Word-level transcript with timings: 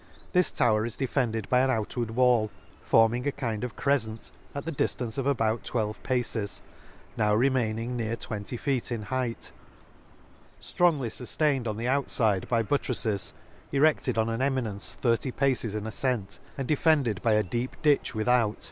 This 0.33 0.51
tower 0.51 0.83
is 0.83 0.97
defended 0.97 1.47
by 1.47 1.59
an 1.59 1.69
outward 1.69 2.09
wall, 2.09 2.49
forming 2.81 3.27
a 3.27 3.31
kind 3.31 3.63
of 3.63 3.75
cref 3.75 4.01
cent, 4.05 4.31
at 4.55 4.65
the 4.65 4.71
diftance 4.71 5.19
of 5.19 5.27
about 5.27 5.63
twelve 5.63 6.01
paces, 6.01 6.63
now 7.17 7.35
remaining 7.35 7.95
near 7.97 8.15
twenty 8.15 8.57
feet 8.57 8.91
in 8.91 9.03
height, 9.03 9.51
ftrongly 10.59 11.09
fuftained 11.11 11.67
on 11.67 11.77
the 11.77 11.85
outfide 11.85 12.47
by 12.47 12.63
bu 12.63 12.79
trafTes, 12.79 13.31
erected 13.71 14.17
on 14.17 14.27
an 14.27 14.41
eminence 14.41 14.95
thirty 14.95 15.29
paces 15.29 15.75
in 15.75 15.83
afcent, 15.83 16.39
and 16.57 16.67
defended 16.67 17.21
by 17.21 17.33
a 17.33 17.43
deep 17.43 17.75
ditch 17.83 18.15
without. 18.15 18.57